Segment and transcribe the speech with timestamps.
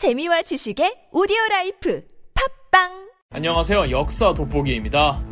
[0.00, 2.02] 재미와 지식의 오디오 life
[2.70, 3.90] 팟빵 안녕하세요.
[3.90, 5.22] 역사 돋보기입니다.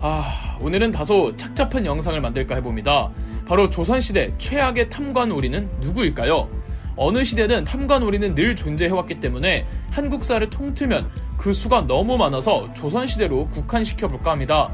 [0.00, 3.12] 아, 오늘은 다소 착잡한 영상을 만들까 해봅니다.
[3.46, 6.50] 바로 조선시대 최악의 탐관오리는 누구일까요?
[6.96, 14.68] 어느 시대든 탐관오리는 늘 존재해왔기 때문에 한국사를 통틀면 그 수가 너무 많아서 조선시대로 국한시켜볼까 합니다.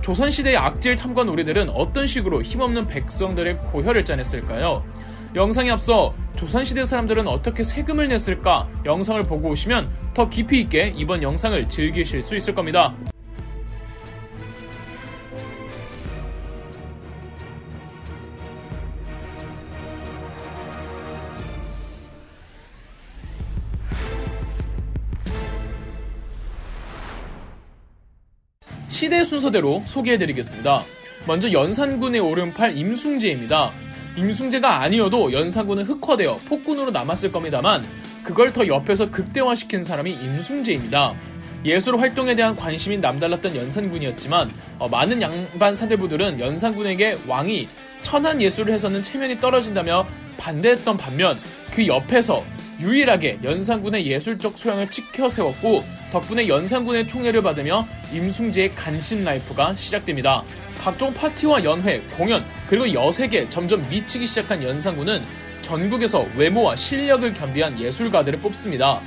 [0.00, 4.82] 조선시대의 악질 탐관오리들은 어떤 식으로 힘없는 백성들의 고혈을 짜냈을까요?
[5.34, 11.68] 영상에 앞서 조선시대 사람들은 어떻게 세금을 냈을까 영상을 보고 오시면 더 깊이 있게 이번 영상을
[11.68, 12.94] 즐기실 수 있을 겁니다.
[28.88, 30.82] 시대 순서대로 소개해드리겠습니다.
[31.26, 33.89] 먼저 연산군의 오른팔 임숭재입니다.
[34.20, 37.86] 임숭재가 아니어도 연산군은 흑화되어 폭군으로 남았을 겁니다만
[38.22, 41.14] 그걸 더 옆에서 극대화시킨 사람이 임숭재입니다.
[41.64, 47.66] 예술 활동에 대한 관심이 남달랐던 연산군이었지만 어, 많은 양반 사대부들은 연산군에게 왕이
[48.02, 50.06] 천한 예술을 해서는 체면이 떨어진다며
[50.38, 51.38] 반대했던 반면
[51.72, 52.44] 그 옆에서
[52.80, 60.42] 유일하게 연산군의 예술적 소양을 지켜 세웠고 덕분에 연산군의 총애를 받으며 임숭재의 간신 life가 시작됩니다.
[60.76, 65.22] 각종 파티와 연회, 공연, 그리고 여색에 점점 미치기 시작한 연산군은
[65.62, 69.00] 전국에서 외모와 실력을 겸비한 예술가들을 뽑습니다.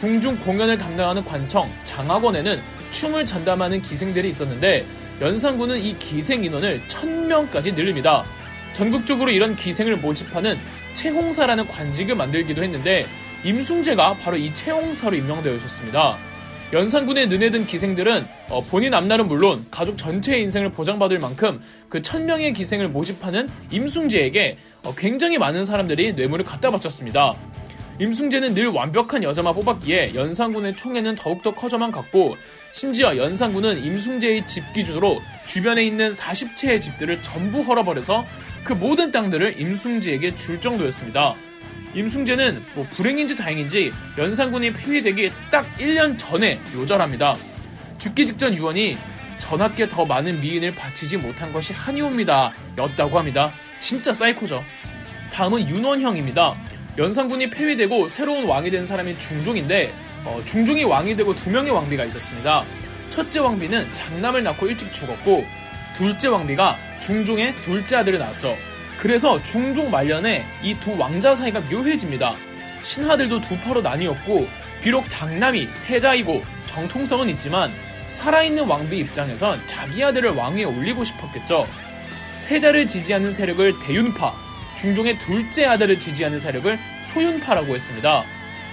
[0.00, 2.60] 궁중 공연을 담당하는 관청, 장악원에는
[2.92, 4.84] 춤을 전담하는 기생들이 있었는데
[5.20, 8.24] 연산군은 이 기생 인원을 1000명까지 늘립니다.
[8.74, 10.58] 전국적으로 이런 기생을 모집하는
[10.94, 13.02] 채홍사라는 관직을 만들기도 했는데
[13.44, 16.33] 임숭재가 바로 이 채홍사로 임명되어 있었습니다.
[16.74, 22.52] 연산군에 눈에 든 기생들은 어, 본인 앞날은 물론 가족 전체의 인생을 보장받을 만큼 그 천명의
[22.52, 27.36] 기생을 모집하는 임숭재에게 어, 굉장히 많은 사람들이 뇌물을 갖다 바쳤습니다.
[28.00, 32.34] 임숭재는 늘 완벽한 여자만 뽑았기에 연산군의 총애는 더욱더 커져만 갔고
[32.72, 38.24] 심지어 연산군은 임숭재의 집 기준으로 주변에 있는 40채의 집들을 전부 헐어버려서
[38.64, 41.34] 그 모든 땅들을 임숭재에게 줄 정도였습니다.
[41.94, 47.34] 임숭재는 뭐 불행인지 다행인지 연산군이 폐위되기 딱 1년 전에 요절합니다.
[47.98, 48.98] 죽기 직전 유언이
[49.38, 52.52] 전하께 더 많은 미인을 바치지 못한 것이 한이옵니다.
[52.78, 53.50] 였다고 합니다.
[53.78, 54.64] 진짜 사이코죠.
[55.32, 56.56] 다음은 윤원형입니다.
[56.96, 59.92] 연산군이 폐위되고 새로운 왕이 된 사람이 중종인데
[60.24, 62.64] 어, 중종이 왕이 되고 두 명의 왕비가 있었습니다.
[63.10, 65.44] 첫째 왕비는 장남을 낳고 일찍 죽었고
[65.94, 68.56] 둘째 왕비가 중종의 둘째 아들을 낳았죠.
[68.98, 72.34] 그래서 중종 말년에 이 두 왕자 사이가 묘해집니다.
[72.82, 74.46] 신하들도 두 파로 나뉘었고
[74.82, 77.72] 비록 장남이 세자이고 정통성은 있지만
[78.08, 81.64] 살아있는 왕비 입장에선 자기 아들을 왕위에 올리고 싶었겠죠.
[82.36, 84.34] 세자를 지지하는 세력을 대윤파,
[84.76, 86.78] 중종의 둘째 아들을 지지하는 세력을
[87.12, 88.24] 소윤파라고 했습니다.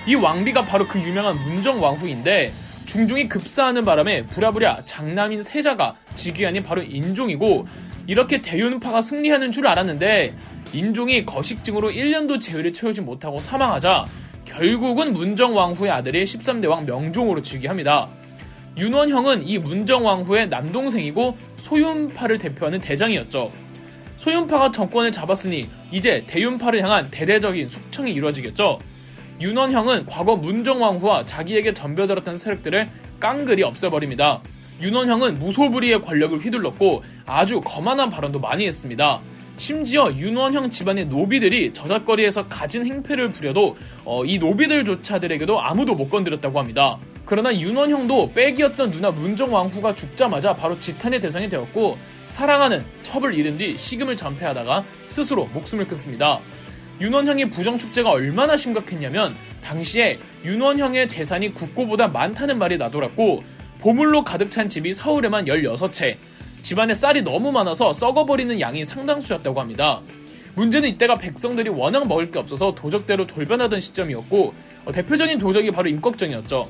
[0.05, 2.51] 이 왕비가 바로 그 유명한 문정왕후인데
[2.85, 7.67] 중종이 급사하는 바람에 부랴부랴 장남인 세자가 즉위하니 바로 인종이고
[8.07, 10.35] 이렇게 대윤파가 승리하는 줄 알았는데
[10.73, 14.05] 인종이 거식증으로 1년도 재위를 채우지 못하고 사망하자
[14.45, 18.09] 결국은 문정왕후의 아들이 13대 왕 명종으로 즉위합니다.
[18.77, 23.51] 윤원형은 이 문정왕후의 남동생이고 소윤파를 대표하는 대장이었죠.
[24.17, 28.79] 소윤파가 정권을 잡았으니 이제 대윤파를 향한 대대적인 숙청이 이루어지겠죠.
[29.41, 32.87] 윤원형은 과거 문정왕후와 자기에게 전벼들었던 세력들을
[33.19, 34.41] 깡그리 없애버립니다.
[34.81, 39.21] 윤원형은 무소불위의 권력을 휘둘렀고 아주 거만한 발언도 많이 했습니다.
[39.57, 46.97] 심지어 윤원형 집안의 노비들이 저작거리에서 가진 행패를 부려도 어, 이 노비들조차들에게도 아무도 못 건드렸다고 합니다.
[47.25, 54.17] 그러나 윤원형도 빼기였던 누나 문정왕후가 죽자마자 바로 지탄의 대상이 되었고 사랑하는 첩을 잃은 뒤 식음을
[54.17, 56.39] 전폐하다가 스스로 목숨을 끊습니다.
[56.99, 63.43] 윤원형의 부정축제가 얼마나 심각했냐면 당시에 윤원형의 재산이 국고보다 많다는 말이 나돌았고
[63.81, 66.15] 보물로 가득 찬 집이 서울에만 16채
[66.61, 70.01] 집안에 쌀이 너무 많아서 썩어버리는 양이 상당수였다고 합니다.
[70.55, 74.53] 문제는 이때가 백성들이 워낙 먹을 게 없어서 도적대로 돌변하던 시점이었고
[74.85, 76.67] 어, 대표적인 도적이 바로 임꺽정이었죠.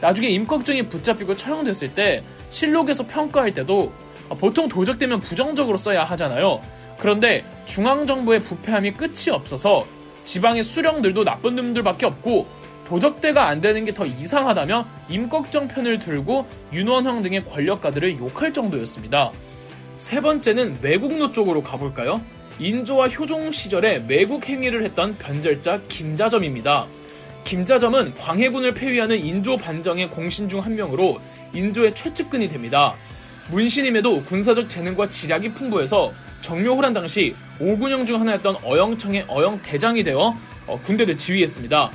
[0.00, 3.92] 나중에 임꺽정이 붙잡히고 처형됐을 때 실록에서 평가할 때도
[4.28, 6.60] 어, 보통 도적되면 부정적으로 써야 하잖아요.
[6.98, 9.86] 그런데 중앙정부의 부패함이 끝이 없어서
[10.24, 12.46] 지방의 수령들도 나쁜 놈들밖에 없고
[12.88, 19.32] 도적대가 안 되는 게 더 이상하다며 임꺽정 편을 들고 윤원형 등의 권력가들을 욕할 정도였습니다.
[19.98, 22.14] 세 번째는 외국노 쪽으로 가볼까요?
[22.60, 26.86] 인조와 효종 시절에 외국 행위를 했던 변절자 김자점입니다.
[27.44, 31.18] 김자점은 광해군을 폐위하는 인조 반정의 공신 중 한 명으로
[31.54, 32.94] 인조의 최측근이 됩니다.
[33.50, 36.12] 문신임에도 군사적 재능과 지략이 풍부해서
[36.42, 40.34] 정묘호란 당시 오군영 중 하나였던 어영청의 어영 대장이 되어
[40.66, 41.90] 어, 군대를 지휘했습니다.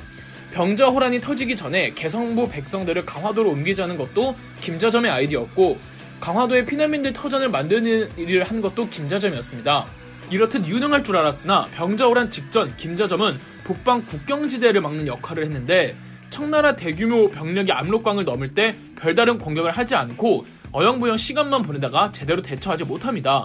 [0.54, 5.76] 병자 호란이 터지기 전에 개성부 백성들을 강화도로 옮기자는 것도 김자점의 아이디어였고
[6.20, 9.84] 강화도에 피난민들 터전을 만드는 일을 한 것도 김자점이었습니다.
[10.30, 15.96] 이렇듯 유능할 줄 알았으나 병자호란 직전 김자점은 북방 국경지대를 막는 역할을 했는데
[16.30, 22.84] 청나라 대규모 병력이 압록강을 넘을 때 별다른 공격을 하지 않고 어영부영 시간만 보내다가 제대로 대처하지
[22.84, 23.44] 못합니다.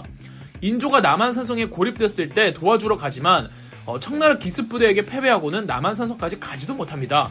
[0.60, 3.50] 인조가 남한산성에 고립됐을 때 도와주러 가지만
[3.86, 7.28] 어, 청나라 기습부대에게 패배하고는 남한산성까지 가지도 못합니다.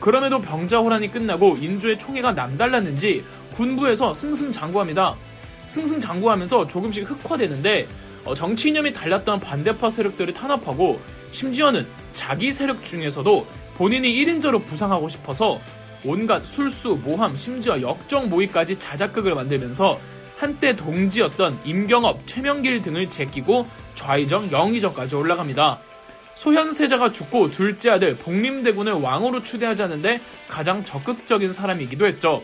[0.00, 3.24] 그럼에도 병자호란이 끝나고 인조의 총애가 남달랐는지
[3.54, 5.16] 군부에서 승승장구합니다.
[5.66, 7.88] 승승장구하면서 조금씩 흑화되는데
[8.24, 11.00] 어, 정치 이념이 달랐던 반대파 세력들을 탄압하고
[11.32, 15.60] 심지어는 자기 세력 중에서도 본인이 1인자로 부상하고 싶어서
[16.04, 19.98] 온갖 술수, 모함, 심지어 역정 모의까지 자작극을 만들면서
[20.36, 25.80] 한때 동지였던 임경업, 최명길 등을 제끼고 좌의정, 영의정까지 올라갑니다.
[26.38, 32.42] 소현세자가 죽고 둘째 아들 복림대군을 왕으로 추대하자는데 가장 적극적인 사람이기도 했죠.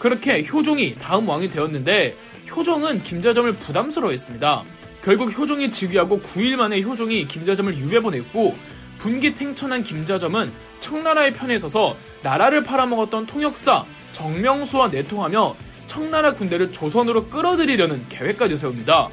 [0.00, 2.16] 그렇게 효종이 다음 왕이 되었는데
[2.50, 4.64] 효종은 김자점을 부담스러워했습니다.
[5.02, 8.56] 결국 효종이 즉위하고 9일 만에 효종이 김자점을 유배 보냈고
[8.98, 10.46] 분기탱천한 김자점은
[10.80, 15.54] 청나라의 편에 서서 나라를 팔아먹었던 통역사 정명수와 내통하며
[15.86, 19.08] 청나라 군대를 조선으로 끌어들이려는 계획까지 세웁니다.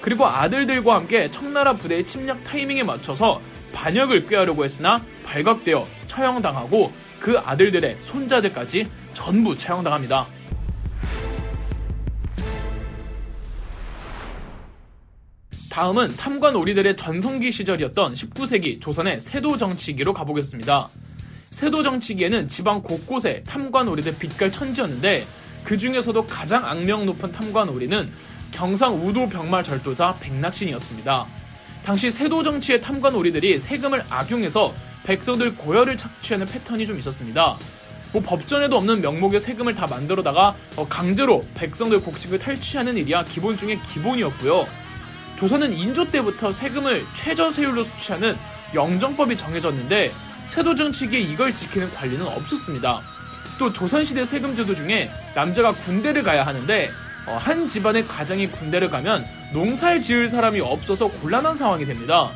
[0.00, 3.40] 그리고 아들들과 함께 청나라 부대의 침략 타이밍에 맞춰서
[3.72, 10.26] 반역을 꾀하려고 했으나 발각되어 처형당하고 그 아들들의 손자들까지 전부 처형당합니다.
[15.70, 20.88] 다음은 탐관 오리들의 전성기 시절이었던 19세기 조선의 세도 정치기로 가보겠습니다.
[21.50, 25.24] 세도 정치기에는 지방 곳곳에 탐관 오리들 빛깔 천지였는데
[25.62, 28.10] 그 중에서도 가장 악명 높은 탐관 오리는
[28.50, 31.26] 경상 우도 병마 절도자 백낙신이었습니다.
[31.88, 34.74] 당시 세도 정치의 탐관 오리들이 세금을 악용해서
[35.04, 37.56] 백성들 고혈을 착취하는 패턴이 좀 있었습니다.
[38.12, 43.80] 뭐 법전에도 없는 명목의 세금을 다 만들어다가 어, 강제로 백성들 곡식을 탈취하는 일이야 기본 중에
[43.90, 44.66] 기본이었고요.
[45.38, 48.36] 조선은 인조 때부터 세금을 최저세율로 수취하는
[48.74, 50.12] 영정법이 정해졌는데
[50.48, 53.00] 세도 정치기에 이걸 지키는 관리는 없었습니다.
[53.58, 60.00] 또 조선시대 세금제도 중에 남자가 군대를 가야 하는데 어, 한 집안의 가장이 군대를 가면 농사를
[60.00, 62.30] 지을 사람이 없어서 곤란한 상황이 됩니다.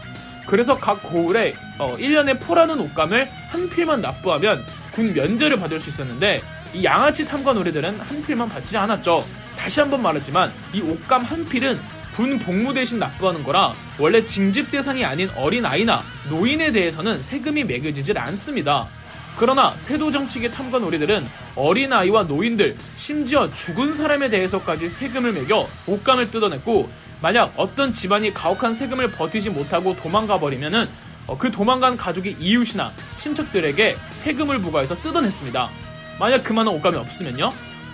[0.47, 6.43] 그래서 각 고을에 어, 1년에 포라는 옷감을 한 필만 납부하면 군 면제를 받을 수 있었는데
[6.75, 9.21] 이 양아치 탐관 노래들은 한 필만 받지 않았죠.
[9.57, 11.79] 다시 한번 말하지만 이 옷감 한 필은
[12.17, 18.19] 군 복무 대신 납부하는 거라 원래 징집 대상이 아닌 어린 아이나 노인에 대해서는 세금이 매겨지질
[18.19, 18.89] 않습니다.
[19.37, 21.27] 그러나 세도 정치계 탐관 오리들은
[21.57, 26.89] 어린 아이와 노인들, 심지어 죽은 사람에 대해서까지 세금을 매겨 옷감을 뜯어냈고
[27.21, 30.87] 만약 어떤 집안이 가혹한 세금을 버티지 못하고 도망가 버리면은
[31.27, 35.71] 어, 그 도망간 가족이 이웃이나 친척들에게 세금을 부과해서 뜯어냈습니다.
[36.19, 37.51] 만약 그만한 옷감이 없으면요?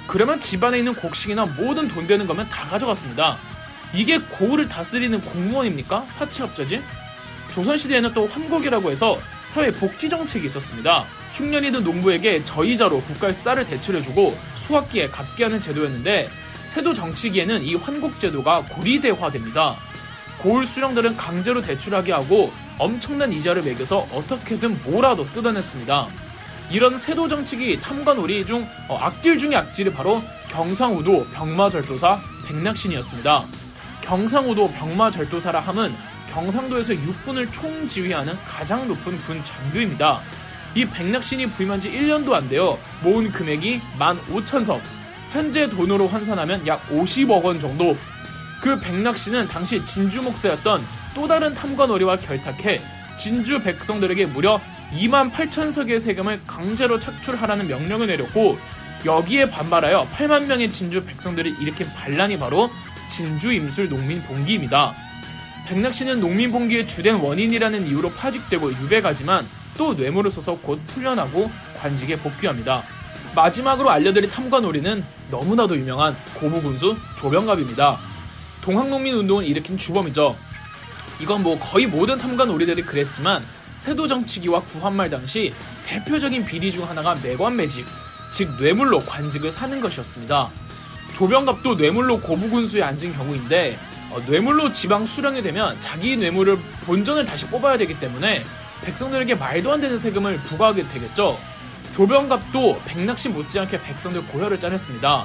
[0.07, 3.37] 그러면 집안에 있는 곡식이나 모든 돈 되는 거면 다 가져갔습니다.
[3.93, 6.01] 이게 고을을 다스리는 공무원입니까?
[6.01, 6.83] 사채업자지?
[7.53, 9.19] 조선시대에는 또 환곡이라고 해서
[9.53, 11.05] 사회 복지 정책이 있었습니다.
[11.33, 16.29] 흉년이든 농부에게 저이자로 국가의 쌀을 대출해주고 수확기에 갚게 하는 제도였는데
[16.67, 19.77] 세도 정치기에는 이 환곡 제도가 고리대화됩니다.
[20.39, 26.09] 고을 수령들은 강제로 대출하게 하고 엄청난 이자를 매겨서 어떻게든 뭐라도 뜯어냈습니다.
[26.71, 33.45] 이런 세도 정치기 탐관오리 중 어, 악질 중의 악질이 바로 경상우도 병마절도사 백낙신이었습니다.
[34.03, 35.93] 경상우도 병마절도사라 함은
[36.39, 40.23] 경상도에서 육군을 총지휘하는 가장 높은 군 장교입니다.
[40.77, 42.79] 이 백낙신이 부임한 지 1년도 안 돼요.
[43.03, 44.81] 모은 금액이 15,000석.
[45.33, 47.97] 현재 돈으로 환산하면 약 50억 원 정도.
[48.63, 52.77] 그 백낙신은 당시 진주 목사였던 또 다른 탐관오리와 결탁해
[53.17, 54.61] 진주 백성들에게 무려
[54.93, 58.59] 2만 8천석의 세금을 강제로 착출하라는 명령을 내렸고
[59.05, 62.69] 여기에 반발하여 8만 명의 진주 백성들이 일으킨 반란이 바로
[63.09, 65.08] 진주 임술 농민 봉기입니다.
[65.69, 69.47] 백낙씨는 농민 봉기의 주된 원인이라는 이유로 파직되고 유배가지만
[69.77, 72.85] 또 뇌물을 써서 곧 풀려나고 관직에 복귀합니다.
[73.37, 78.01] 마지막으로 알려드릴 탐관오리는 너무나도 유명한 고무군수 조병갑입니다.
[78.63, 80.35] 동학농민 운동을 일으킨 주범이죠.
[81.21, 83.43] 이건 뭐 거의 모든 탐관오리들이 그랬지만
[83.77, 85.53] 세도 정치기와 구한말 당시
[85.85, 87.85] 대표적인 비리 중 하나가 매관매직,
[88.33, 90.51] 즉 뇌물로 관직을 사는 것이었습니다.
[91.15, 93.79] 조병갑도 뇌물로 고부군수에 앉은 경우인데
[94.11, 98.43] 어, 뇌물로 지방 수령이 되면 자기 뇌물을 본전을 다시 뽑아야 되기 때문에
[98.83, 101.37] 백성들에게 말도 안 되는 세금을 부과하게 되겠죠.
[101.95, 105.25] 조병갑도 백낙씨 못지않게 백성들 고혈을 짜냈습니다.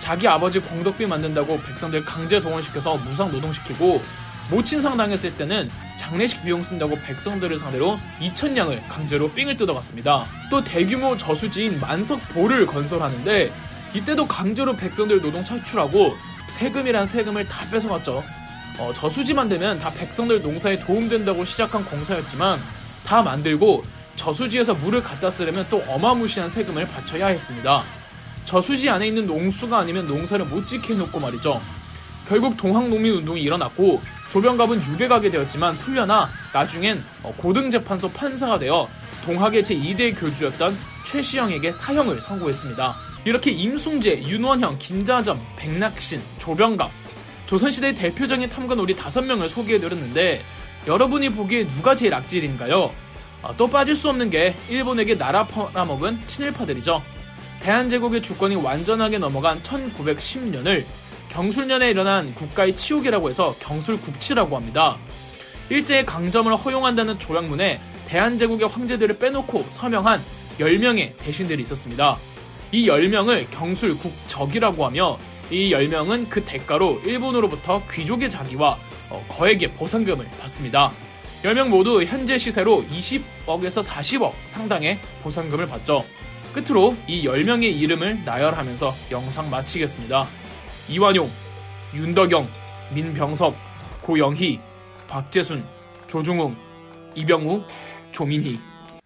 [0.00, 4.02] 자기 아버지 공덕비 만든다고 백성들 강제 동원시켜서 무상 노동시키고
[4.50, 10.26] 모친상 당했을 때는 장례식 비용 쓴다고 백성들을 상대로 2천냥을 강제로 삥을 뜯어갔습니다.
[10.50, 13.52] 또 대규모 저수지인 만석보를 건설하는데
[13.94, 16.16] 이때도 강제로 백성들 노동 착출하고
[16.48, 18.22] 세금이란 세금을 다 뺏어갔죠.
[18.78, 22.58] 어, 저수지만 되면 다 백성들 농사에 도움된다고 시작한 공사였지만
[23.06, 23.82] 다 만들고
[24.16, 27.82] 저수지에서 물을 갖다 쓰려면 또 어마무시한 세금을 바쳐야 했습니다.
[28.44, 31.60] 저수지 안에 있는 농수가 아니면 농사를 못 지켜 놓고 말이죠.
[32.28, 34.00] 결국 동학농민운동이 일어났고
[34.32, 38.84] 조병갑은 유배가게 되었지만 풀려나 나중엔 어, 고등재판소 판사가 되어
[39.24, 43.13] 동학의 제2대 교주였던 최시영에게 사형을 선고했습니다.
[43.24, 46.90] 이렇게 임숭재, 윤원형, 김자점, 백낙신, 조병갑
[47.46, 50.40] 조선시대의 대표적인 탐관오리 5명을 소개해드렸는데
[50.86, 52.90] 여러분이 보기에 누가 제일 악질인가요?
[53.42, 57.02] 아, 또 빠질 수 없는 게 일본에게 나라 팔아먹은 친일파들이죠.
[57.60, 60.84] 대한제국의 주권이 완전하게 넘어간 1910년을
[61.30, 64.98] 경술년에 일어난 국가의 치욕이라고 해서 경술국치라고 합니다.
[65.70, 70.20] 일제의 강점을 허용한다는 조약문에 대한제국의 황제들을 빼놓고 서명한
[70.58, 72.16] 10명의 대신들이 있었습니다.
[72.74, 75.16] 이 10명을 경술국적이라고 하며
[75.48, 80.90] 이 10명은 그 대가로 일본으로부터 귀족의 자기와 어, 거액의 보상금을 받습니다.
[81.44, 86.04] 10명 모두 현재 시세로 20억에서 40억 상당의 보상금을 받죠.
[86.52, 90.26] 끝으로 이 10명의 이름을 나열하면서 영상 마치겠습니다.
[90.90, 91.30] 이완용,
[91.94, 92.48] 윤덕영,
[92.92, 93.54] 민병섭,
[94.02, 94.58] 고영희,
[95.06, 95.64] 박재순,
[96.08, 96.56] 조중웅,
[97.14, 97.62] 이병우,
[98.10, 98.73] 조민희.